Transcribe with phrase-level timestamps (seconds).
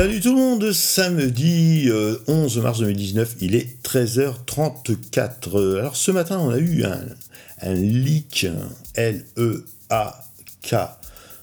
[0.00, 1.90] Salut tout le monde, samedi
[2.26, 5.78] 11 euh, mars 2019, il est 13h34.
[5.78, 8.46] Alors ce matin, on a eu un, leak,
[8.94, 10.74] L-E-A-K.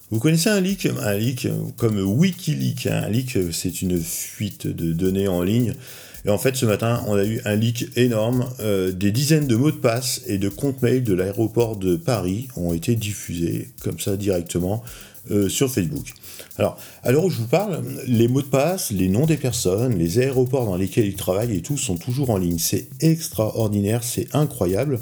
[0.09, 0.87] Vous connaissez un leak?
[0.87, 1.47] Un leak
[1.77, 2.87] comme Wikileaks.
[2.87, 5.75] Un leak, c'est une fuite de données en ligne.
[6.25, 8.47] Et en fait, ce matin, on a eu un leak énorme.
[8.59, 12.47] Euh, des dizaines de mots de passe et de comptes mail de l'aéroport de Paris
[12.55, 14.83] ont été diffusés comme ça directement
[15.31, 16.13] euh, sur Facebook.
[16.57, 19.97] Alors, à l'heure où je vous parle, les mots de passe, les noms des personnes,
[19.97, 22.59] les aéroports dans lesquels ils travaillent et tout sont toujours en ligne.
[22.59, 24.99] C'est extraordinaire, c'est incroyable.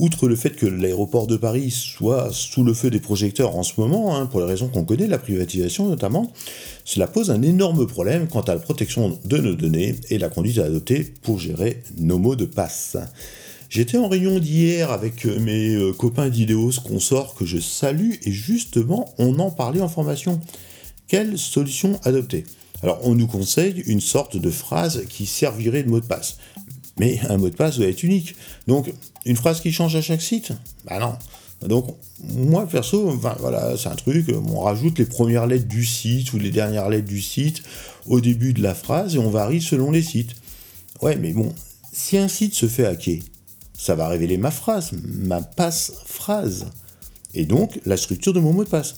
[0.00, 3.78] Outre le fait que l'aéroport de Paris soit sous le feu des projecteurs en ce
[3.78, 6.32] moment, hein, pour les raisons qu'on connaît, la privatisation notamment,
[6.86, 10.56] cela pose un énorme problème quant à la protection de nos données et la conduite
[10.56, 12.96] à adopter pour gérer nos mots de passe.
[13.68, 18.32] J'étais en réunion d'hier avec euh, mes euh, copains d'Ideos consorts que je salue et
[18.32, 20.40] justement on en parlait en formation.
[21.08, 22.46] Quelle solution adopter?
[22.82, 26.38] Alors on nous conseille une sorte de phrase qui servirait de mot de passe.
[26.98, 28.34] Mais un mot de passe doit être unique.
[28.66, 28.92] Donc
[29.24, 30.52] une phrase qui change à chaque site
[30.84, 31.14] Bah non.
[31.68, 36.38] Donc, moi, perso, voilà, c'est un truc, on rajoute les premières lettres du site ou
[36.38, 37.62] les dernières lettres du site
[38.06, 40.36] au début de la phrase et on varie selon les sites.
[41.02, 41.54] Ouais, mais bon,
[41.92, 43.18] si un site se fait hacker,
[43.76, 46.66] ça va révéler ma phrase, ma passe-phrase,
[47.34, 48.96] et donc la structure de mon mot de passe.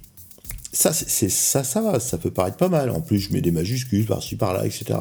[0.73, 2.91] ça, ça, ça va, ça peut paraître pas mal.
[2.91, 4.99] En plus, je mets des majuscules par-ci, par-là, etc.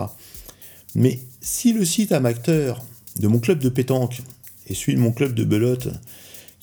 [0.96, 2.84] Mais si le site amateur
[3.20, 4.22] de mon club de pétanque
[4.68, 5.90] et celui de mon club de belote,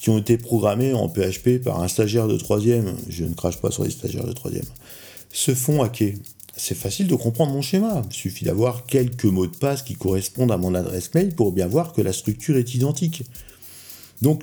[0.05, 3.71] qui ont été programmés en PHP par un stagiaire de troisième, je ne crache pas
[3.71, 4.67] sur les stagiaires de troisième,
[5.33, 6.13] se font hacker,
[6.59, 8.03] c'est facile de comprendre mon schéma.
[8.11, 11.67] Il suffit d'avoir quelques mots de passe qui correspondent à mon adresse mail pour bien
[11.67, 13.23] voir que la structure est identique.
[14.21, 14.43] Donc,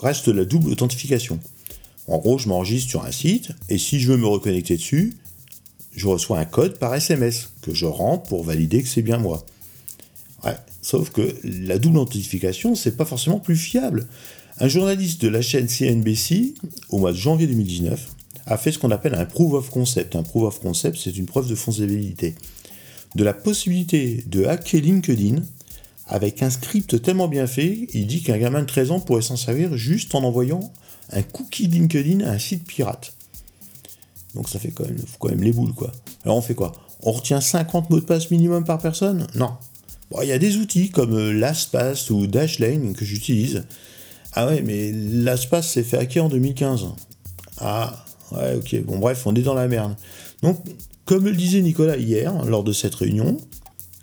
[0.00, 1.38] reste la double authentification.
[2.06, 5.12] En gros, je m'enregistre sur un site et si je veux me reconnecter dessus,
[5.94, 9.44] je reçois un code par SMS que je rentre pour valider que c'est bien moi.
[10.42, 14.08] Ouais, sauf que la double authentification, c'est pas forcément plus fiable.
[14.58, 16.54] Un journaliste de la chaîne CNBC,
[16.90, 18.08] au mois de janvier 2019,
[18.46, 20.14] a fait ce qu'on appelle un proof of concept.
[20.14, 22.34] Un proof of concept, c'est une preuve de faisabilité.
[23.14, 25.42] De la possibilité de hacker LinkedIn
[26.06, 29.36] avec un script tellement bien fait, il dit qu'un gamin de 13 ans pourrait s'en
[29.36, 30.72] servir juste en envoyant
[31.10, 33.14] un cookie LinkedIn à un site pirate.
[34.34, 34.84] Donc ça fait quand
[35.28, 35.92] même, les boules, quoi.
[36.24, 36.72] Alors on fait quoi?
[37.02, 39.26] On retient 50 mots de passe minimum par personne?
[39.34, 39.52] Non.
[40.22, 43.64] il y a des outils comme euh, LastPass ou Dashlane que j'utilise.
[44.34, 46.86] Ah ouais, mais LastPass s'est fait hacker en 2015.
[47.58, 48.82] Ah, ouais, ok.
[48.84, 49.94] Bon, bref, on est dans la merde.
[50.42, 50.58] Donc,
[51.04, 53.36] comme le disait Nicolas hier, lors de cette réunion,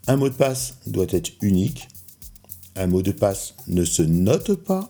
[0.07, 1.87] un mot de passe doit être unique.
[2.75, 4.87] Un mot de passe ne se note pas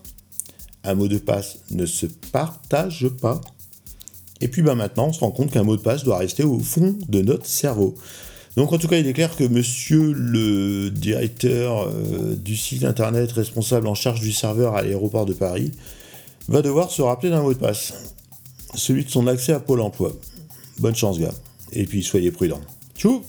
[0.83, 3.41] un mot de passe ne se partage pas.
[4.41, 6.59] Et puis ben maintenant, on se rend compte qu'un mot de passe doit rester au
[6.59, 7.95] fond de notre cerveau.
[8.59, 13.31] Donc en tout cas, il est clair que monsieur le directeur euh, du site internet
[13.31, 15.71] responsable en charge du serveur à l'aéroport de Paris
[16.49, 17.93] va devoir se rappeler d'un mot de passe.
[18.75, 20.11] Celui de son accès à Pôle emploi.
[20.77, 21.33] Bonne chance, gars.
[21.71, 22.59] Et puis soyez prudents.
[22.97, 23.23] Tchou